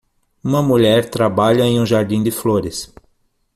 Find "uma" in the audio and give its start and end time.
0.43-0.63